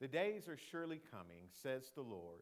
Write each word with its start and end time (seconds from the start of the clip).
The 0.00 0.08
days 0.08 0.48
are 0.48 0.58
surely 0.70 1.00
coming, 1.10 1.48
says 1.50 1.90
the 1.94 2.02
Lord, 2.02 2.40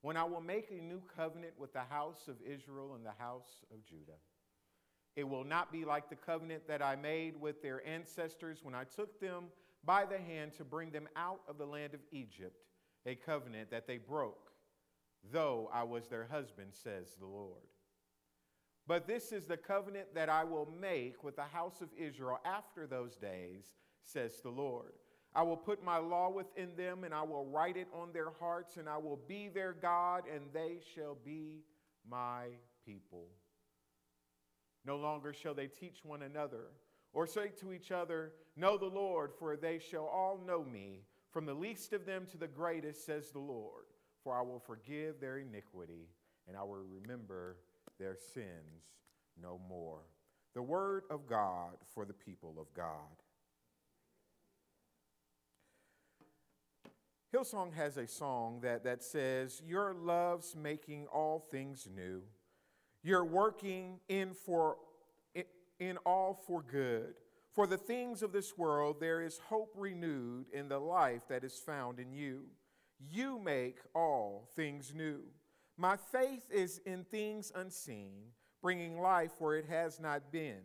when 0.00 0.16
I 0.16 0.24
will 0.24 0.40
make 0.40 0.70
a 0.70 0.82
new 0.82 1.02
covenant 1.16 1.54
with 1.58 1.72
the 1.72 1.84
house 1.88 2.28
of 2.28 2.36
Israel 2.42 2.94
and 2.94 3.06
the 3.06 3.22
house 3.22 3.64
of 3.72 3.84
Judah. 3.84 4.18
It 5.14 5.28
will 5.28 5.44
not 5.44 5.72
be 5.72 5.84
like 5.84 6.10
the 6.10 6.16
covenant 6.16 6.68
that 6.68 6.82
I 6.82 6.96
made 6.96 7.40
with 7.40 7.62
their 7.62 7.86
ancestors 7.86 8.58
when 8.62 8.74
I 8.74 8.84
took 8.84 9.18
them 9.20 9.44
by 9.84 10.04
the 10.04 10.18
hand 10.18 10.52
to 10.54 10.64
bring 10.64 10.90
them 10.90 11.08
out 11.16 11.40
of 11.48 11.58
the 11.58 11.64
land 11.64 11.94
of 11.94 12.00
Egypt, 12.12 12.66
a 13.06 13.14
covenant 13.14 13.70
that 13.70 13.86
they 13.86 13.98
broke, 13.98 14.50
though 15.32 15.70
I 15.72 15.84
was 15.84 16.08
their 16.08 16.26
husband, 16.30 16.70
says 16.72 17.16
the 17.18 17.26
Lord. 17.26 17.62
But 18.86 19.06
this 19.06 19.32
is 19.32 19.46
the 19.46 19.56
covenant 19.56 20.14
that 20.14 20.28
I 20.28 20.44
will 20.44 20.68
make 20.80 21.24
with 21.24 21.36
the 21.36 21.42
house 21.42 21.80
of 21.80 21.88
Israel 21.96 22.38
after 22.44 22.86
those 22.86 23.16
days, 23.16 23.74
says 24.04 24.40
the 24.42 24.50
Lord. 24.50 24.92
I 25.36 25.42
will 25.42 25.58
put 25.58 25.84
my 25.84 25.98
law 25.98 26.30
within 26.30 26.74
them, 26.76 27.04
and 27.04 27.12
I 27.12 27.22
will 27.22 27.44
write 27.44 27.76
it 27.76 27.88
on 27.92 28.10
their 28.14 28.30
hearts, 28.40 28.78
and 28.78 28.88
I 28.88 28.96
will 28.96 29.20
be 29.28 29.48
their 29.48 29.74
God, 29.74 30.22
and 30.34 30.44
they 30.54 30.78
shall 30.94 31.18
be 31.26 31.60
my 32.08 32.46
people. 32.86 33.26
No 34.86 34.96
longer 34.96 35.34
shall 35.34 35.52
they 35.52 35.66
teach 35.66 35.98
one 36.02 36.22
another, 36.22 36.68
or 37.12 37.26
say 37.26 37.48
to 37.60 37.74
each 37.74 37.92
other, 37.92 38.32
Know 38.56 38.78
the 38.78 38.86
Lord, 38.86 39.32
for 39.38 39.56
they 39.56 39.78
shall 39.78 40.06
all 40.06 40.40
know 40.42 40.64
me, 40.64 41.02
from 41.30 41.44
the 41.44 41.52
least 41.52 41.92
of 41.92 42.06
them 42.06 42.24
to 42.30 42.38
the 42.38 42.48
greatest, 42.48 43.04
says 43.04 43.30
the 43.30 43.38
Lord. 43.38 43.84
For 44.24 44.34
I 44.34 44.40
will 44.40 44.58
forgive 44.58 45.20
their 45.20 45.36
iniquity, 45.36 46.08
and 46.48 46.56
I 46.56 46.62
will 46.62 46.82
remember 46.90 47.58
their 47.98 48.16
sins 48.16 48.86
no 49.40 49.60
more. 49.68 50.00
The 50.54 50.62
word 50.62 51.04
of 51.10 51.26
God 51.26 51.72
for 51.94 52.06
the 52.06 52.14
people 52.14 52.54
of 52.58 52.72
God. 52.72 53.22
Hillsong 57.36 57.74
has 57.74 57.98
a 57.98 58.06
song 58.06 58.60
that, 58.62 58.84
that 58.84 59.02
says, 59.02 59.60
Your 59.66 59.92
love's 59.92 60.56
making 60.56 61.06
all 61.12 61.46
things 61.50 61.86
new. 61.94 62.22
You're 63.02 63.26
working 63.26 64.00
in, 64.08 64.32
for, 64.32 64.76
in 65.78 65.98
all 65.98 66.40
for 66.46 66.62
good. 66.62 67.14
For 67.54 67.66
the 67.66 67.76
things 67.76 68.22
of 68.22 68.32
this 68.32 68.56
world, 68.56 68.96
there 69.00 69.20
is 69.20 69.38
hope 69.50 69.74
renewed 69.76 70.46
in 70.52 70.68
the 70.68 70.78
life 70.78 71.28
that 71.28 71.44
is 71.44 71.58
found 71.58 71.98
in 71.98 72.12
you. 72.12 72.44
You 72.98 73.38
make 73.38 73.80
all 73.94 74.48
things 74.56 74.94
new. 74.94 75.20
My 75.76 75.96
faith 75.96 76.46
is 76.50 76.80
in 76.86 77.04
things 77.04 77.52
unseen, 77.54 78.12
bringing 78.62 78.98
life 78.98 79.32
where 79.40 79.56
it 79.56 79.66
has 79.66 80.00
not 80.00 80.32
been, 80.32 80.62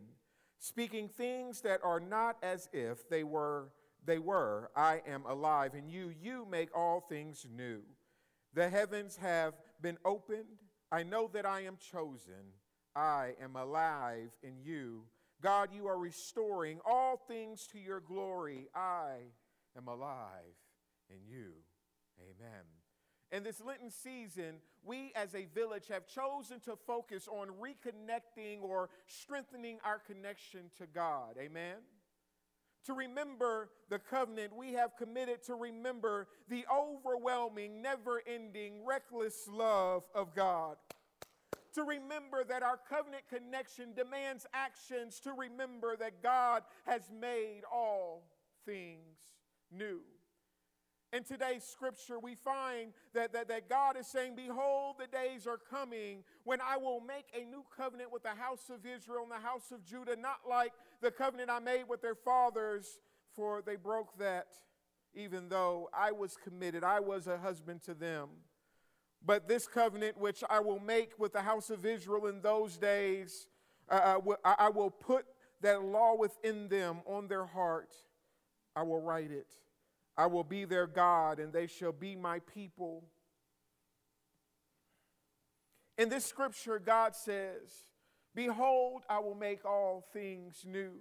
speaking 0.58 1.08
things 1.08 1.60
that 1.60 1.80
are 1.84 2.00
not 2.00 2.36
as 2.42 2.70
if 2.72 3.10
they 3.10 3.24
were 3.24 3.68
they 4.04 4.18
were, 4.18 4.70
I 4.74 5.02
am 5.06 5.24
alive 5.26 5.74
in 5.74 5.88
you. 5.88 6.12
You 6.20 6.46
make 6.50 6.76
all 6.76 7.00
things 7.00 7.46
new. 7.54 7.82
The 8.54 8.68
heavens 8.68 9.16
have 9.16 9.54
been 9.80 9.98
opened. 10.04 10.58
I 10.90 11.02
know 11.02 11.30
that 11.32 11.46
I 11.46 11.60
am 11.60 11.76
chosen. 11.76 12.52
I 12.94 13.34
am 13.40 13.56
alive 13.56 14.30
in 14.42 14.60
you. 14.62 15.04
God, 15.40 15.70
you 15.72 15.86
are 15.86 15.98
restoring 15.98 16.80
all 16.84 17.16
things 17.16 17.66
to 17.68 17.78
your 17.78 18.00
glory. 18.00 18.68
I 18.74 19.16
am 19.76 19.88
alive 19.88 20.56
in 21.08 21.18
you. 21.26 21.52
Amen. 22.20 22.64
In 23.30 23.42
this 23.42 23.62
Lenten 23.64 23.90
season, 23.90 24.56
we 24.84 25.12
as 25.16 25.34
a 25.34 25.46
village 25.54 25.88
have 25.88 26.06
chosen 26.06 26.60
to 26.60 26.76
focus 26.86 27.28
on 27.28 27.48
reconnecting 27.48 28.62
or 28.62 28.90
strengthening 29.06 29.78
our 29.84 29.98
connection 29.98 30.70
to 30.76 30.86
God. 30.86 31.36
Amen 31.40 31.76
to 32.86 32.94
remember 32.94 33.70
the 33.88 33.98
covenant, 33.98 34.56
we 34.56 34.72
have 34.72 34.96
committed 34.96 35.42
to 35.44 35.54
remember 35.54 36.28
the 36.48 36.64
overwhelming, 36.72 37.80
never 37.82 38.22
ending, 38.26 38.84
reckless 38.84 39.48
love 39.50 40.04
of 40.14 40.34
God. 40.34 40.76
To 41.74 41.84
remember 41.84 42.44
that 42.44 42.62
our 42.62 42.78
covenant 42.88 43.22
connection 43.30 43.94
demands 43.94 44.46
actions, 44.52 45.20
to 45.20 45.32
remember 45.32 45.96
that 45.96 46.22
God 46.22 46.62
has 46.86 47.02
made 47.18 47.62
all 47.72 48.24
things 48.66 49.18
new. 49.70 50.00
In 51.12 51.24
today's 51.24 51.62
scripture, 51.62 52.18
we 52.18 52.34
find 52.34 52.92
that, 53.12 53.34
that, 53.34 53.46
that 53.48 53.68
God 53.68 53.98
is 53.98 54.06
saying, 54.06 54.34
Behold, 54.34 54.96
the 54.98 55.06
days 55.06 55.46
are 55.46 55.58
coming 55.58 56.24
when 56.44 56.58
I 56.62 56.78
will 56.78 57.00
make 57.00 57.26
a 57.38 57.44
new 57.44 57.64
covenant 57.76 58.10
with 58.10 58.22
the 58.22 58.30
house 58.30 58.70
of 58.70 58.86
Israel 58.86 59.24
and 59.24 59.30
the 59.30 59.46
house 59.46 59.72
of 59.72 59.84
Judah, 59.84 60.16
not 60.16 60.40
like 60.48 60.72
the 61.02 61.10
covenant 61.10 61.50
I 61.50 61.58
made 61.58 61.84
with 61.86 62.00
their 62.00 62.14
fathers, 62.14 62.98
for 63.34 63.60
they 63.60 63.76
broke 63.76 64.18
that, 64.20 64.46
even 65.14 65.50
though 65.50 65.90
I 65.92 66.12
was 66.12 66.38
committed. 66.42 66.82
I 66.82 67.00
was 67.00 67.26
a 67.26 67.36
husband 67.36 67.82
to 67.82 67.92
them. 67.92 68.28
But 69.24 69.46
this 69.46 69.68
covenant 69.68 70.16
which 70.16 70.42
I 70.48 70.60
will 70.60 70.80
make 70.80 71.18
with 71.18 71.34
the 71.34 71.42
house 71.42 71.68
of 71.68 71.84
Israel 71.84 72.26
in 72.26 72.40
those 72.40 72.78
days, 72.78 73.48
uh, 73.90 74.18
I 74.44 74.70
will 74.70 74.90
put 74.90 75.26
that 75.60 75.84
law 75.84 76.16
within 76.16 76.68
them 76.68 77.02
on 77.06 77.28
their 77.28 77.44
heart. 77.44 77.92
I 78.74 78.82
will 78.82 79.02
write 79.02 79.30
it. 79.30 79.46
I 80.16 80.26
will 80.26 80.44
be 80.44 80.64
their 80.64 80.86
God, 80.86 81.38
and 81.38 81.52
they 81.52 81.66
shall 81.66 81.92
be 81.92 82.16
my 82.16 82.40
people. 82.40 83.04
In 85.96 86.08
this 86.08 86.24
scripture, 86.24 86.78
God 86.78 87.14
says, 87.14 87.88
Behold, 88.34 89.02
I 89.08 89.18
will 89.18 89.34
make 89.34 89.64
all 89.64 90.04
things 90.12 90.64
new. 90.66 90.92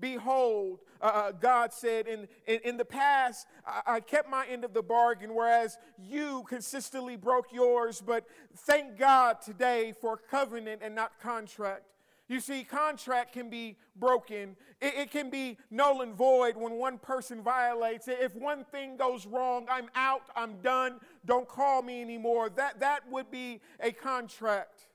Behold, 0.00 0.78
uh, 1.00 1.06
uh, 1.06 1.32
God 1.32 1.72
said, 1.72 2.06
in, 2.06 2.28
in, 2.46 2.60
in 2.64 2.76
the 2.76 2.84
past, 2.84 3.48
I, 3.66 3.96
I, 3.96 4.00
kept 4.00 4.30
my 4.30 4.46
end 4.46 4.64
of 4.64 4.72
the 4.72 4.82
bargain, 4.82 5.34
whereas 5.34 5.76
you 5.98 6.44
consistently 6.48 7.16
broke 7.16 7.52
yours. 7.52 8.00
But 8.04 8.24
thank 8.58 8.96
God 8.96 9.40
today 9.40 9.92
for 10.00 10.16
covenant 10.16 10.82
and 10.84 10.94
not 10.94 11.18
contract. 11.20 11.82
You 12.28 12.40
see, 12.40 12.62
contract 12.62 13.32
can 13.32 13.48
be 13.48 13.78
broken. 13.96 14.54
It, 14.82 14.94
it, 14.96 15.10
can 15.10 15.30
be 15.30 15.56
null 15.70 16.02
and 16.02 16.14
void 16.14 16.56
when 16.56 16.74
one 16.74 16.98
person 16.98 17.42
violates 17.42 18.06
it. 18.06 18.18
If 18.20 18.36
one 18.36 18.64
thing 18.64 18.98
goes 18.98 19.26
wrong, 19.26 19.66
I'm 19.70 19.88
out, 19.94 20.22
I'm 20.36 20.60
done, 20.60 21.00
don't 21.24 21.48
call 21.48 21.80
me 21.80 22.02
anymore. 22.02 22.50
That, 22.50 22.80
that 22.80 23.08
would 23.10 23.30
be 23.30 23.60
a 23.80 23.92
contract. 23.92 24.88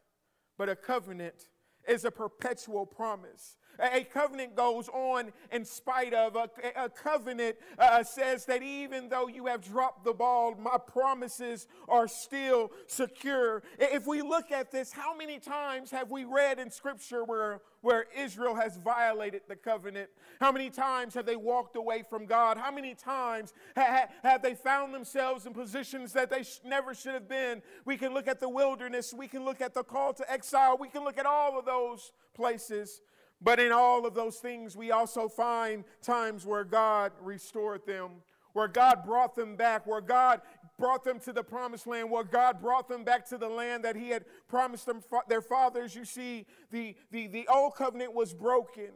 But 0.59 0.69
a 0.69 0.75
covenant 0.75 1.49
is 1.87 2.05
a 2.05 2.11
perpetual 2.11 2.85
promise. 2.85 3.57
A 3.79 4.03
covenant 4.03 4.55
goes 4.55 4.87
on 4.89 5.31
in 5.51 5.65
spite 5.65 6.13
of. 6.13 6.35
A, 6.35 6.49
a 6.75 6.89
covenant 6.89 7.57
uh, 7.79 8.03
says 8.03 8.45
that 8.45 8.61
even 8.61 9.09
though 9.09 9.27
you 9.27 9.47
have 9.47 9.63
dropped 9.63 10.03
the 10.03 10.13
ball, 10.13 10.55
my 10.55 10.77
promises 10.77 11.67
are 11.87 12.07
still 12.07 12.71
secure. 12.87 13.63
If 13.79 14.05
we 14.05 14.21
look 14.21 14.51
at 14.51 14.71
this, 14.71 14.91
how 14.91 15.15
many 15.15 15.39
times 15.39 15.91
have 15.91 16.11
we 16.11 16.23
read 16.23 16.59
in 16.59 16.69
Scripture 16.69 17.23
where, 17.23 17.61
where 17.81 18.05
Israel 18.15 18.55
has 18.55 18.77
violated 18.77 19.41
the 19.47 19.55
covenant? 19.55 20.09
How 20.39 20.51
many 20.51 20.69
times 20.69 21.13
have 21.15 21.25
they 21.25 21.35
walked 21.35 21.75
away 21.75 22.03
from 22.07 22.25
God? 22.25 22.57
How 22.57 22.71
many 22.71 22.93
times 22.93 23.53
ha- 23.75 24.07
have 24.21 24.41
they 24.41 24.55
found 24.55 24.93
themselves 24.93 25.45
in 25.45 25.53
positions 25.53 26.13
that 26.13 26.29
they 26.29 26.43
sh- 26.43 26.59
never 26.65 26.93
should 26.93 27.13
have 27.13 27.29
been? 27.29 27.61
We 27.85 27.97
can 27.97 28.13
look 28.13 28.27
at 28.27 28.39
the 28.39 28.49
wilderness, 28.49 29.13
we 29.13 29.27
can 29.27 29.45
look 29.45 29.61
at 29.61 29.73
the 29.73 29.83
call 29.83 30.13
to 30.13 30.31
exile, 30.31 30.77
we 30.79 30.89
can 30.89 31.03
look 31.03 31.17
at 31.17 31.25
all 31.25 31.57
of 31.57 31.65
those 31.65 32.11
places. 32.33 33.01
But 33.43 33.59
in 33.59 33.71
all 33.73 34.05
of 34.05 34.13
those 34.13 34.37
things, 34.37 34.77
we 34.77 34.91
also 34.91 35.27
find 35.27 35.83
times 36.01 36.45
where 36.45 36.63
God 36.63 37.11
restored 37.21 37.85
them, 37.85 38.11
where 38.53 38.69
God 38.69 39.03
brought 39.05 39.35
them 39.35 39.57
back, 39.57 39.85
where 39.85 39.99
God 39.99 40.41
brought 40.79 41.03
them 41.03 41.19
to 41.19 41.33
the 41.33 41.43
promised 41.43 41.85
land, 41.85 42.09
where 42.09 42.23
God 42.23 42.61
brought 42.61 42.87
them 42.87 43.03
back 43.03 43.27
to 43.29 43.37
the 43.37 43.49
land 43.49 43.83
that 43.83 43.97
He 43.97 44.09
had 44.09 44.23
promised 44.47 44.85
them, 44.85 45.01
their 45.27 45.41
fathers. 45.41 45.93
You 45.93 46.05
see, 46.05 46.45
the, 46.71 46.95
the, 47.11 47.27
the 47.27 47.47
old 47.49 47.75
covenant 47.75 48.13
was 48.13 48.33
broken, 48.33 48.91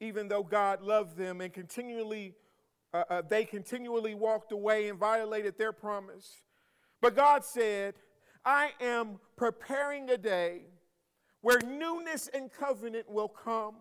even 0.00 0.28
though 0.28 0.44
God 0.44 0.80
loved 0.80 1.16
them 1.16 1.40
and 1.40 1.52
continually, 1.52 2.34
uh, 2.92 3.04
uh, 3.10 3.22
they 3.28 3.44
continually 3.44 4.14
walked 4.14 4.52
away 4.52 4.88
and 4.88 4.98
violated 4.98 5.58
their 5.58 5.72
promise. 5.72 6.42
But 7.00 7.16
God 7.16 7.44
said, 7.44 7.94
I 8.44 8.70
am 8.80 9.18
preparing 9.36 10.08
a 10.10 10.16
day 10.16 10.66
where 11.44 11.60
newness 11.60 12.30
and 12.32 12.50
covenant 12.50 13.06
will 13.06 13.28
come, 13.28 13.74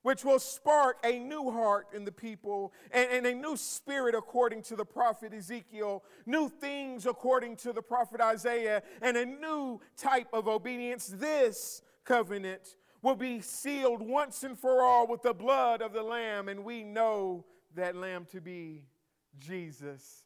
which 0.00 0.24
will 0.24 0.38
spark 0.38 0.96
a 1.04 1.18
new 1.18 1.50
heart 1.50 1.86
in 1.92 2.06
the 2.06 2.10
people 2.10 2.72
and, 2.90 3.10
and, 3.10 3.26
a 3.26 3.34
new 3.34 3.58
spirit 3.58 4.14
according 4.14 4.62
to 4.62 4.74
the 4.74 4.86
prophet 4.86 5.34
Ezekiel, 5.34 6.02
new 6.24 6.48
things 6.48 7.04
according 7.04 7.56
to 7.56 7.74
the 7.74 7.82
prophet 7.82 8.22
Isaiah, 8.22 8.82
and 9.02 9.18
a 9.18 9.26
new 9.26 9.82
type 9.98 10.28
of 10.32 10.48
obedience. 10.48 11.12
This 11.14 11.82
covenant 12.04 12.76
will 13.02 13.16
be 13.16 13.42
sealed 13.42 14.00
once 14.00 14.42
and 14.42 14.58
for 14.58 14.80
all 14.80 15.06
with 15.06 15.20
the 15.20 15.34
blood 15.34 15.82
of 15.82 15.92
the 15.92 16.02
Lamb, 16.02 16.48
and 16.48 16.64
we 16.64 16.82
know 16.82 17.44
that 17.74 17.94
Lamb 17.94 18.26
to 18.32 18.40
be 18.40 18.86
Jesus. 19.38 20.24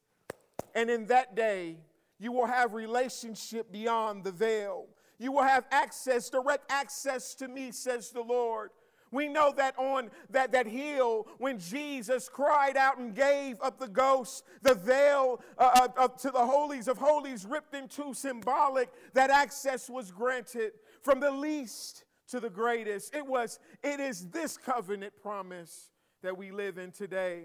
And 0.77 0.89
in 0.89 1.07
that 1.07 1.35
day, 1.35 1.79
you 2.21 2.31
will 2.31 2.47
have 2.47 2.73
relationship 2.73 3.73
beyond 3.73 4.23
the 4.23 4.31
veil. 4.31 4.87
You 5.19 5.33
will 5.33 5.43
have 5.43 5.65
access, 5.71 6.31
direct 6.31 6.71
access 6.71 7.35
to 7.37 7.49
me, 7.49 7.73
says 7.73 8.11
the 8.11 8.23
Lord. 8.23 8.71
We 9.11 9.29
know 9.29 9.53
that 9.57 9.79
on 9.79 10.11
that, 10.31 10.53
that 10.53 10.67
hill, 10.67 11.27
when 11.39 11.59
Jesus 11.59 12.29
cried 12.29 12.77
out 12.77 12.99
and 12.99 13.15
gave 13.15 13.57
up 13.63 13.79
the 13.79 13.89
ghost, 13.89 14.45
the 14.63 14.75
veil 14.75 15.41
uh, 15.57 15.89
uh, 15.97 16.09
to 16.09 16.31
the 16.31 16.45
holies 16.45 16.89
of 16.89 16.99
holies 16.99 17.47
ripped 17.47 17.75
into 17.75 18.13
symbolic, 18.13 18.91
that 19.15 19.31
access 19.31 19.89
was 19.89 20.11
granted 20.11 20.73
from 21.03 21.21
the 21.21 21.31
least 21.31 22.05
to 22.29 22.39
the 22.39 22.51
greatest. 22.51 23.15
It 23.15 23.27
was, 23.27 23.59
it 23.83 23.99
is 23.99 24.29
this 24.29 24.59
covenant 24.59 25.15
promise 25.23 25.91
that 26.23 26.37
we 26.37 26.51
live 26.51 26.77
in 26.77 26.93
today. 26.93 27.45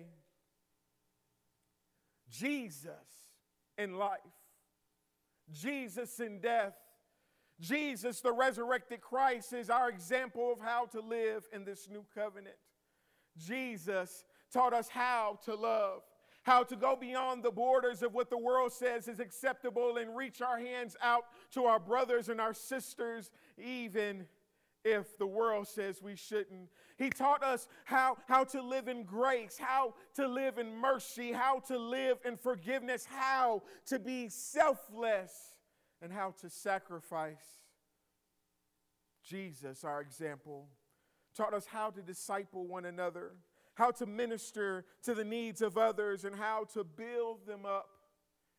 Jesus 2.29 2.91
in 3.77 3.97
life, 3.97 4.19
Jesus 5.51 6.19
in 6.19 6.39
death, 6.39 6.73
Jesus, 7.59 8.21
the 8.21 8.33
resurrected 8.33 9.01
Christ, 9.01 9.53
is 9.53 9.69
our 9.69 9.89
example 9.89 10.51
of 10.51 10.59
how 10.59 10.85
to 10.87 10.99
live 10.99 11.43
in 11.53 11.65
this 11.65 11.87
new 11.89 12.05
covenant. 12.13 12.55
Jesus 13.37 14.25
taught 14.51 14.73
us 14.73 14.89
how 14.89 15.39
to 15.45 15.55
love, 15.55 16.01
how 16.43 16.63
to 16.63 16.75
go 16.75 16.95
beyond 16.95 17.43
the 17.43 17.51
borders 17.51 18.03
of 18.03 18.13
what 18.13 18.29
the 18.29 18.37
world 18.37 18.73
says 18.73 19.07
is 19.07 19.19
acceptable 19.19 19.97
and 19.97 20.15
reach 20.15 20.41
our 20.41 20.59
hands 20.59 20.95
out 21.01 21.25
to 21.51 21.65
our 21.65 21.79
brothers 21.79 22.29
and 22.29 22.41
our 22.41 22.53
sisters, 22.53 23.31
even 23.57 24.25
if 24.83 25.17
the 25.17 25.25
world 25.25 25.67
says 25.67 26.01
we 26.01 26.15
shouldn't. 26.15 26.69
He 26.97 27.09
taught 27.09 27.43
us 27.43 27.67
how, 27.85 28.17
how 28.27 28.43
to 28.45 28.61
live 28.61 28.87
in 28.87 29.03
grace, 29.03 29.57
how 29.57 29.95
to 30.15 30.27
live 30.27 30.57
in 30.57 30.75
mercy, 30.75 31.31
how 31.31 31.59
to 31.67 31.77
live 31.77 32.17
in 32.25 32.35
forgiveness, 32.35 33.05
how 33.09 33.63
to 33.87 33.97
be 33.97 34.29
selfless, 34.29 35.52
and 36.03 36.11
how 36.11 36.35
to 36.41 36.49
sacrifice. 36.49 37.61
Jesus, 39.23 39.85
our 39.85 40.01
example, 40.01 40.67
taught 41.35 41.53
us 41.53 41.65
how 41.65 41.89
to 41.91 42.01
disciple 42.01 42.67
one 42.67 42.83
another, 42.83 43.31
how 43.75 43.89
to 43.89 44.05
minister 44.05 44.83
to 45.03 45.15
the 45.15 45.23
needs 45.23 45.61
of 45.61 45.77
others, 45.77 46.25
and 46.25 46.35
how 46.35 46.65
to 46.73 46.83
build 46.83 47.47
them 47.47 47.65
up 47.65 47.87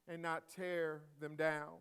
and 0.08 0.22
not 0.22 0.44
tear 0.48 1.02
them 1.20 1.36
down. 1.36 1.74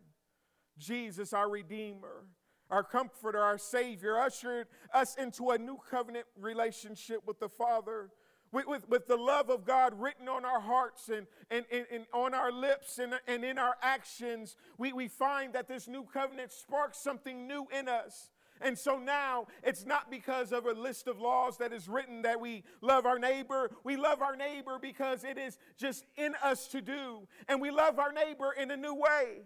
Jesus, 0.78 1.32
our 1.32 1.50
Redeemer, 1.50 2.26
our 2.70 2.84
comforter, 2.84 3.40
our 3.40 3.58
Savior, 3.58 4.18
ushered 4.18 4.68
us 4.94 5.16
into 5.16 5.52
a 5.52 5.58
new 5.58 5.78
covenant 5.90 6.26
relationship 6.38 7.22
with 7.26 7.40
the 7.40 7.50
Father. 7.50 8.10
With, 8.54 8.68
with, 8.68 8.88
with, 8.88 9.08
the 9.08 9.18
love 9.18 9.50
of 9.50 9.66
God 9.66 10.00
written 10.00 10.30
on 10.30 10.46
our 10.46 10.62
hearts 10.62 11.10
and, 11.10 11.26
and, 11.50 11.66
and, 11.72 11.86
and, 11.92 12.06
on 12.14 12.36
our 12.36 12.52
lips 12.52 13.00
and, 13.00 13.16
and 13.28 13.44
in 13.44 13.58
our 13.58 13.76
actions, 13.82 14.56
we, 14.78 14.94
we 14.94 15.08
find 15.08 15.54
that 15.54 15.68
this 15.68 15.88
new 15.88 16.04
covenant 16.04 16.52
sparks 16.52 17.00
something 17.00 17.48
new 17.48 17.66
in 17.78 17.90
us. 17.90 18.30
And 18.62 18.78
so 18.78 18.98
now 18.98 19.48
it's 19.64 19.86
not 19.86 20.12
because 20.12 20.52
of 20.52 20.66
a 20.66 20.72
list 20.72 21.08
of 21.08 21.20
laws 21.20 21.58
that 21.58 21.74
is 21.74 21.90
written 21.90 22.22
that 22.22 22.40
we 22.40 22.64
love 22.82 23.06
our 23.06 23.20
neighbor. 23.20 23.72
We 23.84 23.98
love 23.98 24.22
our 24.22 24.36
neighbor 24.36 24.78
because 24.80 25.24
it 25.24 25.38
is 25.38 25.58
just 25.78 26.06
in 26.16 26.36
us 26.44 26.68
to 26.68 26.82
do. 26.82 27.28
And 27.48 27.60
we 27.60 27.72
love 27.72 27.98
our 27.98 28.14
neighbor 28.14 28.54
in 28.54 28.70
a 28.70 28.78
new 28.78 28.94
way. 28.94 29.42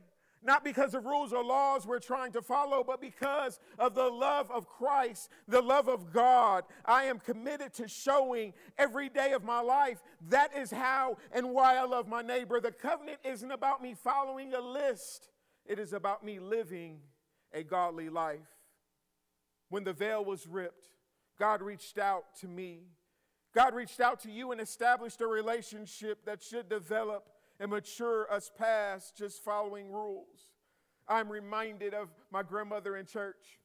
Not 0.48 0.64
because 0.64 0.94
of 0.94 1.06
rules 1.06 1.34
or 1.34 1.44
laws 1.44 1.86
we're 1.86 2.00
trying 2.00 2.32
to 2.32 2.42
follow, 2.42 2.82
but 2.82 3.02
because 3.02 3.60
of 3.78 3.96
the 3.96 4.08
love 4.08 4.50
of 4.50 4.70
Christ, 4.70 5.30
the 5.46 5.62
love 5.62 5.90
of 5.90 6.14
God. 6.14 6.64
I 6.86 7.04
am 7.04 7.20
committed 7.20 7.74
to 7.74 7.90
showing 7.90 8.54
every 8.78 9.10
day 9.10 9.34
of 9.34 9.44
my 9.44 9.60
life. 9.60 10.02
That 10.30 10.56
is 10.56 10.72
how 10.72 11.18
and 11.34 11.52
why 11.52 11.76
I 11.76 11.84
love 11.84 12.08
my 12.08 12.22
neighbor. 12.22 12.62
The 12.62 12.72
covenant 12.72 13.18
isn't 13.26 13.52
about 13.52 13.84
me 13.84 13.94
following 13.94 14.54
a 14.54 14.62
list, 14.62 15.28
it 15.66 15.80
is 15.80 15.92
about 15.92 16.24
me 16.24 16.40
living 16.40 17.00
a 17.54 17.62
godly 17.62 18.08
life. 18.08 18.40
When 19.68 19.84
the 19.84 19.92
veil 19.92 20.24
was 20.24 20.48
ripped, 20.48 20.88
God 21.38 21.62
reached 21.62 21.98
out 21.98 22.24
to 22.40 22.48
me. 22.48 22.84
God 23.54 23.76
reached 23.76 24.00
out 24.00 24.22
to 24.22 24.32
you 24.32 24.54
and 24.54 24.62
established 24.62 25.20
a 25.20 25.28
relationship 25.28 26.24
that 26.26 26.42
should 26.42 26.70
develop 26.70 27.28
and 27.60 27.72
mature 27.72 28.32
us 28.32 28.52
past 28.58 29.18
just 29.18 29.44
following 29.44 29.92
rules. 29.92 30.50
I'm 31.08 31.30
reminded 31.30 31.94
of 31.94 32.10
my 32.32 32.44
grandmother 32.44 32.98
in 32.98 33.06
church. 33.06 33.60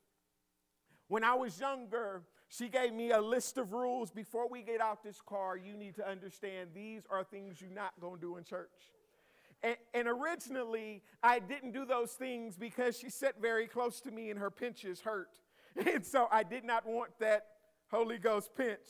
When 1.08 1.24
I 1.24 1.34
was 1.34 1.60
younger, 1.60 2.22
she 2.48 2.68
gave 2.68 2.92
me 2.92 3.10
a 3.10 3.20
list 3.20 3.58
of 3.58 3.72
rules. 3.72 4.10
Before 4.10 4.48
we 4.48 4.62
get 4.62 4.80
out 4.80 5.02
this 5.02 5.20
car, 5.20 5.56
you 5.56 5.76
need 5.76 5.96
to 5.96 6.08
understand 6.08 6.70
these 6.74 7.02
are 7.10 7.24
things 7.24 7.60
you're 7.60 7.70
not 7.70 7.92
going 8.00 8.16
to 8.16 8.20
do 8.20 8.36
in 8.36 8.44
church. 8.44 8.70
And, 9.62 9.76
and, 9.94 10.08
originally, 10.08 11.02
I 11.22 11.38
didn't 11.38 11.72
do 11.72 11.84
those 11.84 12.12
things 12.12 12.56
because 12.56 12.98
she 12.98 13.10
sat 13.10 13.40
very 13.40 13.68
close 13.68 14.00
to 14.00 14.10
me 14.10 14.30
and 14.30 14.38
her 14.38 14.50
pinches 14.50 15.00
hurt. 15.00 15.38
And 15.86 16.04
so 16.04 16.28
I 16.30 16.42
did 16.42 16.64
not 16.64 16.84
want 16.84 17.12
that 17.20 17.46
Holy 17.90 18.18
Ghost 18.18 18.50
pinch. 18.54 18.80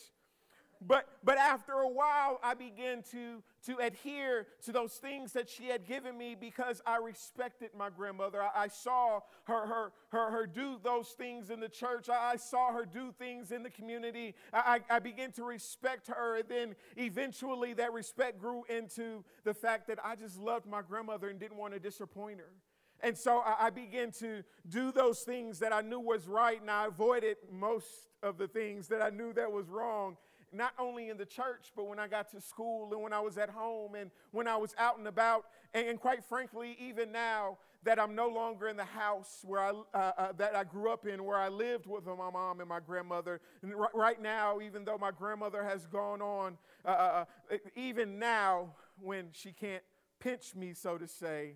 But, 0.87 1.06
but 1.23 1.38
after 1.38 1.73
a 1.73 1.88
while, 1.88 2.40
I 2.43 2.55
began 2.55 3.02
to, 3.12 3.43
to 3.67 3.76
adhere 3.79 4.46
to 4.64 4.73
those 4.73 4.94
things 4.94 5.32
that 5.32 5.49
she 5.49 5.67
had 5.67 5.87
given 5.87 6.17
me 6.17 6.37
because 6.38 6.82
I 6.87 6.96
respected 6.96 7.70
my 7.76 7.90
grandmother. 7.90 8.43
I, 8.43 8.64
I 8.64 8.69
saw 8.69 9.20
her, 9.44 9.67
her, 9.67 9.93
her, 10.11 10.31
her 10.31 10.46
do 10.46 10.79
those 10.82 11.08
things 11.11 11.50
in 11.50 11.61
the 11.61 11.69
church, 11.69 12.08
I, 12.08 12.32
I 12.32 12.37
saw 12.37 12.73
her 12.73 12.84
do 12.84 13.12
things 13.19 13.52
in 13.52 13.62
the 13.62 13.70
community. 13.70 14.34
I, 14.52 14.81
I, 14.90 14.96
I 14.96 14.99
began 14.99 15.32
to 15.32 15.44
respect 15.44 16.08
her. 16.08 16.37
And 16.37 16.49
then 16.49 16.75
eventually, 16.96 17.75
that 17.75 17.93
respect 17.93 18.40
grew 18.40 18.64
into 18.69 19.25
the 19.44 19.55
fact 19.55 19.87
that 19.88 19.99
I 20.05 20.17
just 20.17 20.38
loved 20.38 20.67
my 20.67 20.82
grandmother 20.82 21.29
and 21.29 21.38
didn't 21.38 21.58
want 21.58 21.75
to 21.75 21.81
disappoint 21.81 22.38
her. 22.38 22.52
And 23.00 23.17
so 23.17 23.38
I, 23.38 23.67
I 23.67 23.70
began 23.70 24.11
to 24.12 24.43
do 24.69 24.93
those 24.93 25.20
things 25.20 25.58
that 25.61 25.73
I 25.73 25.81
knew 25.81 26.00
was 26.00 26.26
right, 26.26 26.61
and 26.61 26.70
I 26.70 26.87
avoided 26.87 27.37
most 27.50 27.88
of 28.23 28.38
the 28.38 28.46
things 28.46 28.88
that 28.88 29.02
I 29.02 29.11
knew 29.11 29.32
that 29.32 29.50
was 29.50 29.69
wrong 29.69 30.17
not 30.52 30.72
only 30.78 31.08
in 31.08 31.16
the 31.16 31.26
church, 31.26 31.72
but 31.75 31.87
when 31.87 31.99
I 31.99 32.08
got 32.08 32.31
to 32.32 32.40
school 32.40 32.93
and 32.93 33.02
when 33.02 33.12
I 33.12 33.20
was 33.20 33.38
at 33.38 33.50
home 33.50 33.94
and 33.94 34.10
when 34.31 34.46
I 34.46 34.56
was 34.56 34.75
out 34.78 34.99
and 34.99 35.06
about. 35.06 35.46
And, 35.75 35.88
and 35.88 36.00
quite 36.00 36.25
frankly, 36.25 36.76
even 36.81 37.12
now 37.12 37.58
that 37.84 37.99
I'm 37.99 38.14
no 38.14 38.28
longer 38.28 38.69
in 38.69 38.76
the 38.76 38.84
house 38.84 39.40
where 39.44 39.60
I, 39.60 39.70
uh, 39.70 40.12
uh, 40.16 40.32
that 40.38 40.54
I 40.54 40.64
grew 40.64 40.93
up 40.93 41.06
in, 41.06 41.25
where 41.25 41.38
I 41.38 41.49
lived 41.49 41.87
with 41.87 42.06
my 42.06 42.31
mom 42.31 42.60
and 42.60 42.69
my 42.69 42.81
grandmother. 42.81 43.40
And 43.62 43.75
r- 43.75 43.90
right 43.94 44.20
now, 44.20 44.60
even 44.60 44.84
though 44.84 44.99
my 44.99 45.10
grandmother 45.10 45.64
has 45.64 45.87
gone 45.87 46.22
on, 46.22 46.58
uh, 46.84 46.88
uh, 46.88 47.25
uh, 47.52 47.56
even 47.75 48.19
now 48.19 48.75
when 49.00 49.28
she 49.32 49.52
can't 49.52 49.82
pinch 50.20 50.55
me, 50.55 50.75
so 50.75 50.96
to 50.96 51.08
say, 51.08 51.55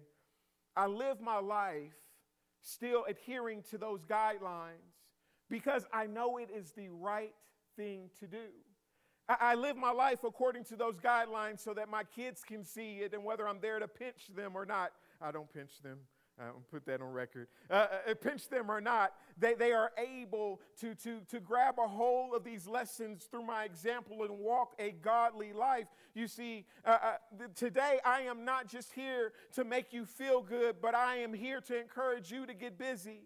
I 0.76 0.86
live 0.86 1.20
my 1.20 1.38
life 1.38 1.92
still 2.60 3.04
adhering 3.08 3.62
to 3.70 3.78
those 3.78 4.04
guidelines 4.04 4.96
because 5.48 5.84
I 5.92 6.06
know 6.06 6.38
it 6.38 6.50
is 6.50 6.72
the 6.72 6.88
right 6.88 7.34
thing 7.76 8.10
to 8.20 8.26
do. 8.26 8.48
I, 9.28 9.54
live 9.54 9.76
my 9.76 9.90
life 9.90 10.24
according 10.24 10.64
to 10.64 10.76
those 10.76 10.98
guidelines 10.98 11.60
so 11.60 11.74
that 11.74 11.88
my 11.88 12.04
kids 12.04 12.42
can 12.42 12.64
see 12.64 12.98
it 12.98 13.12
and 13.12 13.24
whether 13.24 13.48
I'm 13.48 13.60
there 13.60 13.78
to 13.78 13.88
pinch 13.88 14.28
them 14.34 14.52
or 14.54 14.64
not. 14.64 14.92
I 15.20 15.32
don't 15.32 15.52
pinch 15.52 15.82
them. 15.82 15.98
I 16.38 16.44
don't 16.46 16.70
put 16.70 16.84
that 16.84 17.00
on 17.00 17.12
record. 17.12 17.48
Uh, 17.70 17.86
uh, 18.10 18.14
pinch 18.14 18.48
them 18.48 18.70
or 18.70 18.80
not, 18.80 19.14
they, 19.38 19.54
they 19.54 19.72
are 19.72 19.90
able 19.96 20.60
to, 20.80 20.94
to, 20.96 21.20
to 21.30 21.40
grab 21.40 21.76
a 21.82 21.88
hold 21.88 22.34
of 22.34 22.44
these 22.44 22.66
lessons 22.66 23.24
through 23.24 23.44
my 23.44 23.64
example 23.64 24.22
and 24.22 24.38
walk 24.38 24.74
a 24.78 24.90
godly 24.90 25.54
life. 25.54 25.86
You 26.14 26.28
see, 26.28 26.66
uh, 26.84 26.98
uh, 27.02 27.46
today 27.54 28.00
I 28.04 28.22
am 28.22 28.44
not 28.44 28.68
just 28.68 28.92
here 28.92 29.32
to 29.54 29.64
make 29.64 29.94
you 29.94 30.04
feel 30.04 30.42
good, 30.42 30.76
but 30.82 30.94
I 30.94 31.16
am 31.16 31.32
here 31.32 31.62
to 31.62 31.80
encourage 31.80 32.30
you 32.30 32.44
to 32.44 32.52
get 32.52 32.78
busy. 32.78 33.22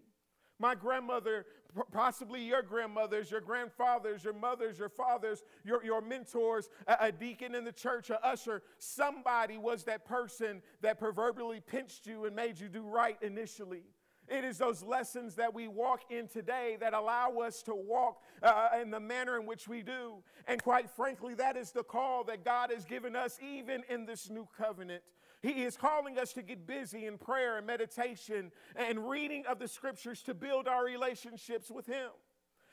My 0.61 0.75
grandmother, 0.75 1.47
possibly 1.91 2.39
your 2.43 2.61
grandmothers, 2.61 3.31
your 3.31 3.41
grandfathers, 3.41 4.23
your 4.23 4.33
mothers, 4.33 4.77
your 4.77 4.89
fathers, 4.89 5.41
your, 5.65 5.83
your 5.83 6.01
mentors, 6.01 6.69
a, 6.85 6.97
a 7.01 7.11
deacon 7.11 7.55
in 7.55 7.63
the 7.63 7.71
church, 7.71 8.11
a 8.11 8.23
usher, 8.23 8.61
somebody 8.77 9.57
was 9.57 9.85
that 9.85 10.05
person 10.05 10.61
that 10.81 10.99
proverbially 10.99 11.61
pinched 11.61 12.05
you 12.05 12.25
and 12.25 12.35
made 12.35 12.59
you 12.59 12.69
do 12.69 12.83
right 12.83 13.17
initially. 13.23 13.81
It 14.27 14.43
is 14.43 14.59
those 14.59 14.83
lessons 14.83 15.33
that 15.35 15.51
we 15.51 15.67
walk 15.67 16.03
in 16.11 16.27
today 16.27 16.77
that 16.79 16.93
allow 16.93 17.39
us 17.39 17.63
to 17.63 17.73
walk 17.73 18.21
uh, 18.43 18.69
in 18.79 18.91
the 18.91 18.99
manner 18.99 19.39
in 19.39 19.47
which 19.47 19.67
we 19.67 19.81
do. 19.81 20.17
And 20.47 20.61
quite 20.61 20.91
frankly, 20.91 21.33
that 21.35 21.57
is 21.57 21.71
the 21.71 21.83
call 21.83 22.23
that 22.25 22.45
God 22.45 22.71
has 22.71 22.85
given 22.85 23.15
us 23.15 23.39
even 23.41 23.81
in 23.89 24.05
this 24.05 24.29
new 24.29 24.47
covenant. 24.55 25.01
He 25.41 25.63
is 25.63 25.75
calling 25.75 26.19
us 26.19 26.33
to 26.33 26.43
get 26.43 26.67
busy 26.67 27.07
in 27.07 27.17
prayer 27.17 27.57
and 27.57 27.65
meditation 27.65 28.51
and 28.75 29.09
reading 29.09 29.43
of 29.47 29.57
the 29.57 29.67
scriptures 29.67 30.21
to 30.23 30.33
build 30.33 30.67
our 30.67 30.85
relationships 30.85 31.71
with 31.71 31.87
Him. 31.87 32.09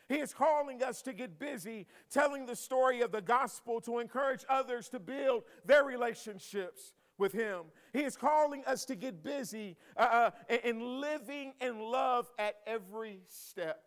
He 0.08 0.16
is 0.16 0.34
calling 0.34 0.82
us 0.82 1.02
to 1.02 1.12
get 1.12 1.38
busy 1.38 1.87
telling 2.10 2.46
the 2.46 2.56
story 2.56 3.00
of 3.00 3.12
the 3.12 3.20
gospel 3.20 3.80
to 3.82 3.98
encourage 3.98 4.44
others 4.48 4.88
to 4.90 4.98
build 4.98 5.44
their 5.64 5.84
relationships 5.84 6.92
with 7.16 7.32
Him. 7.32 7.64
He 7.92 8.00
is 8.00 8.16
calling 8.16 8.64
us 8.66 8.84
to 8.87 8.94
get 8.94 9.22
busy 9.22 9.76
uh, 9.96 10.30
uh, 10.48 10.56
in 10.64 11.00
living 11.00 11.54
in 11.60 11.78
love 11.80 12.30
at 12.38 12.56
every 12.66 13.20
step. 13.28 13.82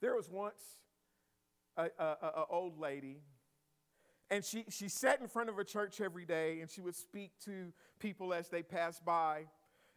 There 0.00 0.14
was 0.14 0.28
once 0.28 0.62
an 1.76 1.90
old 2.50 2.78
lady 2.78 3.20
and 4.30 4.44
she, 4.44 4.64
she 4.68 4.88
sat 4.88 5.20
in 5.20 5.28
front 5.28 5.48
of 5.48 5.58
a 5.58 5.64
church 5.64 6.00
every 6.00 6.26
day 6.26 6.60
and 6.60 6.70
she 6.70 6.80
would 6.80 6.94
speak 6.94 7.32
to 7.44 7.72
people 7.98 8.34
as 8.34 8.48
they 8.48 8.62
passed 8.62 9.04
by. 9.04 9.46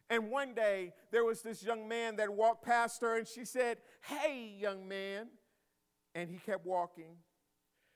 And 0.08 0.30
one 0.30 0.54
day 0.54 0.92
there 1.10 1.24
was 1.24 1.42
this 1.42 1.62
young 1.62 1.86
man 1.86 2.16
that 2.16 2.32
walked 2.32 2.64
past 2.64 3.02
her 3.02 3.18
and 3.18 3.26
she 3.26 3.44
said, 3.44 3.78
Hey, 4.02 4.54
young 4.58 4.88
man. 4.88 5.28
And 6.14 6.30
he 6.30 6.38
kept 6.38 6.66
walking. 6.66 7.16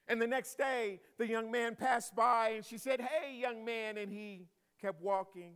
And 0.08 0.22
the 0.22 0.26
next 0.26 0.56
day, 0.56 1.00
the 1.18 1.26
young 1.26 1.50
man 1.50 1.74
passed 1.74 2.14
by 2.14 2.50
and 2.50 2.64
she 2.64 2.78
said, 2.78 3.00
Hey, 3.00 3.36
young 3.36 3.64
man. 3.64 3.96
And 3.96 4.12
he 4.12 4.46
kept 4.80 5.02
walking. 5.02 5.54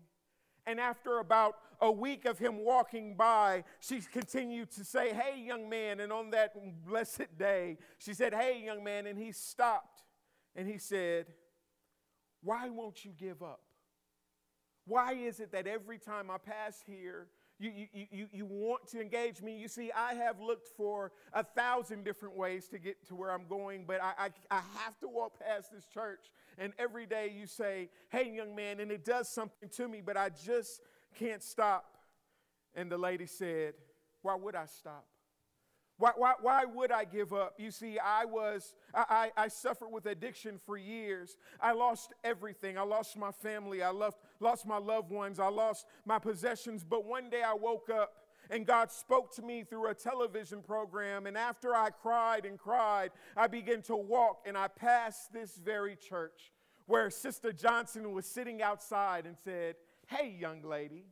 And 0.66 0.80
after 0.80 1.18
about 1.18 1.56
a 1.80 1.90
week 1.90 2.26
of 2.26 2.38
him 2.38 2.64
walking 2.64 3.16
by, 3.16 3.64
she 3.80 4.00
continued 4.00 4.70
to 4.72 4.84
say, 4.84 5.12
Hey, 5.12 5.40
young 5.40 5.68
man. 5.68 6.00
And 6.00 6.12
on 6.12 6.30
that 6.30 6.54
blessed 6.86 7.38
day, 7.38 7.78
she 7.98 8.14
said, 8.14 8.34
Hey, 8.34 8.62
young 8.64 8.82
man. 8.82 9.06
And 9.06 9.18
he 9.18 9.32
stopped 9.32 10.02
and 10.56 10.68
he 10.68 10.78
said, 10.78 11.26
Why 12.42 12.68
won't 12.68 13.04
you 13.04 13.12
give 13.16 13.42
up? 13.42 13.60
Why 14.86 15.14
is 15.14 15.40
it 15.40 15.52
that 15.52 15.66
every 15.66 15.98
time 15.98 16.30
I 16.30 16.38
pass 16.38 16.82
here, 16.86 17.28
you, 17.60 17.86
you, 17.92 18.06
you, 18.10 18.26
you 18.32 18.46
want 18.46 18.88
to 18.88 19.00
engage 19.02 19.42
me. 19.42 19.58
You 19.58 19.68
see, 19.68 19.92
I 19.94 20.14
have 20.14 20.40
looked 20.40 20.68
for 20.78 21.12
a 21.34 21.44
thousand 21.44 22.04
different 22.04 22.34
ways 22.34 22.68
to 22.68 22.78
get 22.78 23.06
to 23.08 23.14
where 23.14 23.30
I'm 23.30 23.46
going, 23.46 23.84
but 23.86 24.02
I, 24.02 24.12
I, 24.18 24.28
I 24.50 24.62
have 24.82 24.98
to 25.00 25.08
walk 25.08 25.38
past 25.38 25.70
this 25.70 25.84
church. 25.84 26.30
And 26.56 26.72
every 26.78 27.04
day 27.04 27.30
you 27.38 27.46
say, 27.46 27.90
hey, 28.08 28.32
young 28.34 28.56
man, 28.56 28.80
and 28.80 28.90
it 28.90 29.04
does 29.04 29.28
something 29.28 29.68
to 29.76 29.88
me, 29.88 30.00
but 30.00 30.16
I 30.16 30.30
just 30.30 30.80
can't 31.18 31.42
stop. 31.42 31.98
And 32.74 32.90
the 32.90 32.96
lady 32.96 33.26
said, 33.26 33.74
why 34.22 34.36
would 34.36 34.54
I 34.54 34.64
stop? 34.64 35.04
Why, 36.00 36.12
why, 36.16 36.32
why 36.40 36.64
would 36.64 36.90
I 36.90 37.04
give 37.04 37.34
up? 37.34 37.56
You 37.58 37.70
see, 37.70 37.98
I 37.98 38.24
was, 38.24 38.74
I, 38.94 39.30
I, 39.36 39.48
suffered 39.48 39.90
with 39.90 40.06
addiction 40.06 40.58
for 40.64 40.78
years. 40.78 41.36
I 41.60 41.72
lost 41.72 42.14
everything. 42.24 42.78
I 42.78 42.82
lost 42.84 43.18
my 43.18 43.32
family. 43.32 43.82
I 43.82 43.90
left, 43.90 44.16
lost 44.40 44.66
my 44.66 44.78
loved 44.78 45.10
ones. 45.10 45.38
I 45.38 45.48
lost 45.48 45.84
my 46.06 46.18
possessions. 46.18 46.84
But 46.88 47.04
one 47.04 47.28
day 47.28 47.42
I 47.42 47.52
woke 47.52 47.90
up 47.90 48.14
and 48.48 48.66
God 48.66 48.90
spoke 48.90 49.34
to 49.36 49.42
me 49.42 49.62
through 49.62 49.90
a 49.90 49.94
television 49.94 50.62
program. 50.62 51.26
And 51.26 51.36
after 51.36 51.74
I 51.74 51.90
cried 51.90 52.46
and 52.46 52.58
cried, 52.58 53.10
I 53.36 53.46
began 53.46 53.82
to 53.82 53.96
walk 53.96 54.44
and 54.46 54.56
I 54.56 54.68
passed 54.68 55.34
this 55.34 55.60
very 55.62 55.96
church 55.96 56.50
where 56.86 57.10
Sister 57.10 57.52
Johnson 57.52 58.10
was 58.12 58.24
sitting 58.24 58.62
outside 58.62 59.26
and 59.26 59.36
said, 59.44 59.74
Hey, 60.06 60.34
young 60.40 60.62
lady 60.62 61.04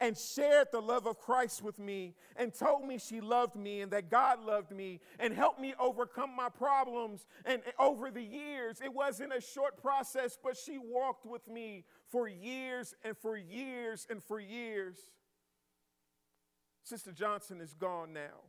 and 0.00 0.18
shared 0.18 0.68
the 0.72 0.80
love 0.80 1.06
of 1.06 1.18
Christ 1.18 1.62
with 1.62 1.78
me 1.78 2.14
and 2.36 2.52
told 2.52 2.84
me 2.84 2.98
she 2.98 3.20
loved 3.20 3.56
me 3.56 3.80
and 3.80 3.92
that 3.92 4.10
God 4.10 4.44
loved 4.44 4.70
me 4.70 5.00
and 5.18 5.32
helped 5.32 5.60
me 5.60 5.74
overcome 5.78 6.34
my 6.34 6.48
problems. 6.48 7.26
And 7.44 7.62
over 7.78 8.10
the 8.10 8.22
years, 8.22 8.80
it 8.82 8.92
wasn't 8.92 9.32
a 9.32 9.40
short 9.40 9.80
process, 9.80 10.36
but 10.42 10.56
she 10.56 10.78
walked 10.78 11.26
with 11.26 11.46
me 11.48 11.84
for 12.10 12.28
years 12.28 12.94
and 13.04 13.16
for 13.16 13.36
years 13.36 14.06
and 14.10 14.22
for 14.22 14.40
years. 14.40 14.98
Sister 16.82 17.12
Johnson 17.12 17.60
is 17.60 17.72
gone 17.72 18.12
now. 18.12 18.42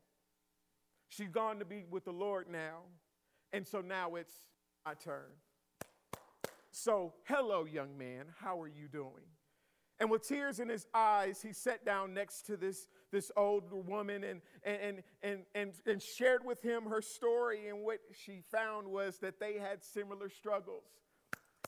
She's 1.09 1.29
gone 1.29 1.59
to 1.59 1.65
be 1.65 1.85
with 1.89 2.05
the 2.05 2.11
Lord 2.11 2.47
now. 2.49 2.79
And 3.53 3.65
so 3.65 3.79
now 3.79 4.15
it's 4.15 4.33
my 4.85 4.95
turn. 4.95 5.31
So, 6.71 7.13
hello, 7.23 7.63
young 7.63 7.97
man. 7.97 8.25
How 8.41 8.59
are 8.59 8.67
you 8.67 8.89
doing? 8.91 9.23
And 9.99 10.09
with 10.09 10.27
tears 10.27 10.59
in 10.59 10.67
his 10.67 10.87
eyes, 10.93 11.41
he 11.41 11.53
sat 11.53 11.85
down 11.85 12.13
next 12.13 12.45
to 12.47 12.57
this, 12.57 12.87
this 13.11 13.31
old 13.37 13.71
woman 13.87 14.23
and, 14.25 14.41
and, 14.63 15.03
and, 15.23 15.43
and, 15.53 15.71
and 15.85 16.01
shared 16.01 16.43
with 16.43 16.61
him 16.61 16.83
her 16.89 17.01
story. 17.01 17.69
And 17.69 17.81
what 17.81 17.99
she 18.11 18.41
found 18.51 18.87
was 18.87 19.19
that 19.19 19.39
they 19.39 19.53
had 19.53 19.83
similar 19.83 20.29
struggles. 20.29 20.83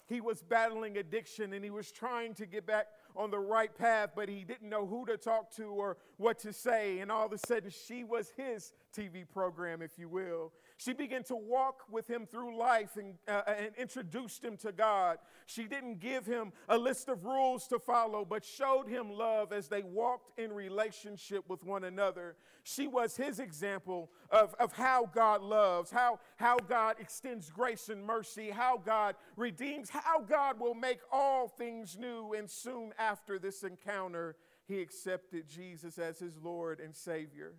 He 0.07 0.22
was 0.22 0.41
battling 0.41 0.98
addiction 0.98 1.53
and 1.53 1.63
he 1.63 1.69
was 1.69 1.91
trying 1.91 2.34
to 2.36 2.46
get 2.46 2.65
back 2.65 2.88
on 3.15 3.29
the 3.29 3.39
right 3.39 3.75
path, 3.75 4.12
but 4.15 4.29
he 4.29 4.43
didn't 4.43 4.69
know 4.69 4.86
who 4.86 5.05
to 5.05 5.17
talk 5.17 5.51
to 5.55 5.63
or 5.63 5.98
what 6.17 6.39
to 6.39 6.53
say. 6.53 7.00
And 7.00 7.12
all 7.12 7.25
of 7.25 7.34
a 7.34 7.38
sudden, 7.38 7.69
she 7.69 8.03
was 8.03 8.31
his 8.38 8.74
TV 8.96 9.27
program, 9.27 9.81
if 9.81 9.98
you 9.98 10.07
will. 10.07 10.53
She 10.79 10.93
began 10.93 11.24
to 11.24 11.36
walk 11.36 11.84
with 11.89 12.07
him 12.07 12.27
through 12.27 12.55
life 12.55 12.98
and, 12.98 13.15
uh, 13.27 13.41
and 13.48 13.72
introduced 13.77 14.43
him 14.43 14.57
to 14.57 14.72
God. 14.72 15.17
She 15.48 15.63
didn't 15.63 16.00
give 16.00 16.27
him 16.27 16.53
a 16.69 16.77
list 16.77 17.10
of 17.10 17.25
rules 17.25 17.67
to 17.69 17.79
follow, 17.79 18.24
but 18.24 18.46
showed 18.46 18.88
him 18.88 19.10
love 19.10 19.51
as 19.51 19.69
they 19.69 19.81
walked 19.81 20.38
in 20.39 20.53
relationship 20.53 21.50
with 21.50 21.63
one 21.63 21.84
another. 21.84 22.36
She 22.62 22.86
was 22.86 23.17
his 23.17 23.39
example 23.39 24.12
of, 24.29 24.53
of 24.60 24.72
how 24.74 25.10
God 25.12 25.41
loves, 25.41 25.89
how, 25.89 26.19
how 26.36 26.57
God 26.57 26.98
extends 27.00 27.50
grace 27.50 27.89
and 27.89 28.05
mercy, 28.05 28.51
how 28.51 28.77
God 28.77 29.15
redeems, 29.36 29.89
how 29.89 30.22
God 30.22 30.60
will 30.60 30.75
make 30.75 31.00
all 31.12 31.48
things 31.48 31.98
new. 31.98 32.34
And 32.34 32.48
soon 32.48 32.93
after 33.00 33.39
this 33.39 33.63
encounter, 33.63 34.36
he 34.67 34.79
accepted 34.81 35.48
Jesus 35.48 35.98
as 35.98 36.19
his 36.19 36.38
Lord 36.43 36.79
and 36.79 36.96
Savior. 36.96 37.53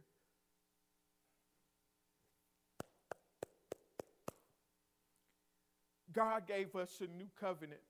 God 6.19 6.49
gave 6.49 6.75
us 6.75 7.01
a 7.01 7.07
new 7.17 7.29
covenant. 7.39 7.81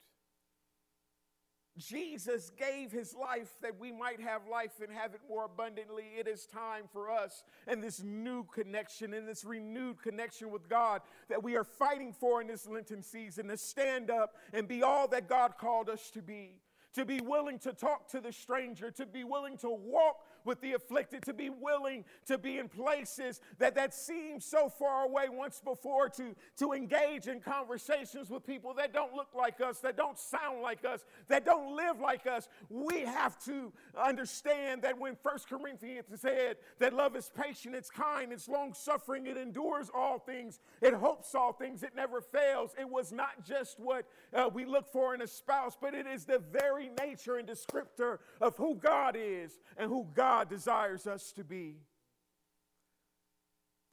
Jesus 1.78 2.50
gave 2.50 2.92
his 2.92 3.14
life 3.14 3.54
that 3.62 3.80
we 3.80 3.90
might 3.90 4.20
have 4.20 4.42
life 4.50 4.82
and 4.82 4.92
have 4.92 5.14
it 5.14 5.20
more 5.26 5.46
abundantly. 5.46 6.04
It 6.18 6.28
is 6.28 6.44
time 6.44 6.84
for 6.92 7.10
us 7.10 7.42
and 7.66 7.82
this 7.82 8.02
new 8.02 8.44
connection 8.52 9.14
and 9.14 9.26
this 9.26 9.44
renewed 9.44 10.02
connection 10.02 10.50
with 10.50 10.68
God 10.68 11.00
that 11.30 11.42
we 11.42 11.56
are 11.56 11.64
fighting 11.64 12.12
for 12.12 12.42
in 12.42 12.48
this 12.48 12.66
Lenten 12.66 13.02
season 13.02 13.48
to 13.48 13.56
stand 13.56 14.10
up 14.10 14.34
and 14.52 14.68
be 14.68 14.82
all 14.82 15.08
that 15.08 15.26
God 15.26 15.54
called 15.58 15.88
us 15.88 16.10
to 16.10 16.20
be. 16.20 16.60
To 16.94 17.06
be 17.06 17.20
willing 17.20 17.58
to 17.60 17.72
talk 17.72 18.08
to 18.10 18.20
the 18.20 18.32
stranger, 18.32 18.90
to 18.90 19.06
be 19.06 19.24
willing 19.24 19.56
to 19.58 19.70
walk 19.70 20.16
with 20.48 20.60
the 20.62 20.72
afflicted, 20.72 21.22
to 21.22 21.34
be 21.34 21.50
willing 21.50 22.04
to 22.26 22.38
be 22.38 22.56
in 22.58 22.68
places 22.68 23.40
that, 23.58 23.74
that 23.74 23.92
seem 23.92 24.40
so 24.40 24.70
far 24.70 25.04
away 25.04 25.28
once 25.28 25.60
before, 25.62 26.08
to, 26.08 26.34
to 26.56 26.72
engage 26.72 27.28
in 27.28 27.38
conversations 27.38 28.30
with 28.30 28.46
people 28.46 28.72
that 28.72 28.94
don't 28.94 29.12
look 29.12 29.28
like 29.36 29.60
us, 29.60 29.78
that 29.80 29.96
don't 29.96 30.18
sound 30.18 30.62
like 30.62 30.86
us, 30.86 31.04
that 31.28 31.44
don't 31.44 31.76
live 31.76 32.00
like 32.00 32.26
us. 32.26 32.48
We 32.70 33.00
have 33.00 33.38
to 33.44 33.70
understand 33.94 34.80
that 34.82 34.98
when 34.98 35.16
First 35.22 35.50
Corinthians 35.50 36.06
said 36.16 36.56
that 36.78 36.94
love 36.94 37.14
is 37.14 37.30
patient, 37.38 37.74
it's 37.74 37.90
kind, 37.90 38.32
it's 38.32 38.48
long 38.48 38.72
suffering, 38.72 39.26
it 39.26 39.36
endures 39.36 39.90
all 39.92 40.18
things, 40.18 40.60
it 40.80 40.94
hopes 40.94 41.34
all 41.34 41.52
things, 41.52 41.82
it 41.82 41.92
never 41.94 42.22
fails. 42.22 42.70
It 42.80 42.88
was 42.88 43.12
not 43.12 43.44
just 43.46 43.78
what 43.78 44.06
uh, 44.32 44.48
we 44.50 44.64
look 44.64 44.90
for 44.90 45.14
in 45.14 45.20
a 45.20 45.26
spouse, 45.26 45.76
but 45.78 45.92
it 45.92 46.06
is 46.06 46.24
the 46.24 46.38
very 46.38 46.90
nature 46.98 47.36
and 47.36 47.46
descriptor 47.46 48.18
of 48.40 48.56
who 48.56 48.76
God 48.76 49.14
is 49.18 49.58
and 49.76 49.90
who 49.90 50.06
God 50.14 50.37
God 50.38 50.48
desires 50.48 51.08
us 51.08 51.32
to 51.32 51.42
be. 51.42 51.78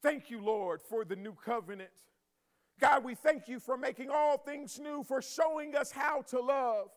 Thank 0.04 0.30
you, 0.30 0.40
Lord, 0.40 0.80
for 0.88 1.04
the 1.04 1.16
new 1.16 1.34
covenant. 1.34 1.90
God, 2.80 3.04
we 3.04 3.16
thank 3.16 3.48
you 3.48 3.60
for 3.60 3.78
making 3.78 4.12
all 4.12 4.38
things 4.38 4.80
new, 4.80 5.04
for 5.04 5.24
showing 5.24 5.76
us 5.76 5.92
how 5.92 6.22
to 6.24 6.40
love. 6.40 6.90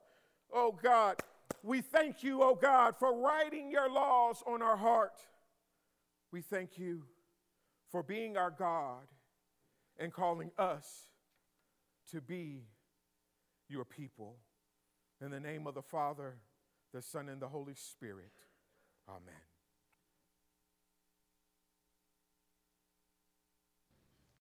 Oh 0.53 0.79
God, 0.83 1.17
we 1.63 1.81
thank 1.81 2.23
you, 2.23 2.43
oh 2.43 2.57
God, 2.61 2.97
for 2.99 3.19
writing 3.19 3.71
your 3.71 3.91
laws 3.91 4.43
on 4.47 4.61
our 4.61 4.77
heart. 4.77 5.19
We 6.31 6.43
thank 6.43 6.77
you 6.77 7.05
for 7.91 8.03
being 8.03 8.37
our 8.37 8.51
God 8.51 9.07
and 9.99 10.13
calling 10.13 10.51
us 10.59 11.05
to 12.11 12.21
be 12.21 12.65
your 13.71 13.87
people. 13.87 14.37
In 15.23 15.31
the 15.31 15.41
name 15.41 15.67
of 15.67 15.75
the 15.75 15.83
Father, 15.83 16.35
the 16.93 17.01
Son, 17.01 17.31
and 17.31 17.41
the 17.41 17.49
Holy 17.49 17.75
Spirit. 17.75 18.33
Amen. 19.09 19.58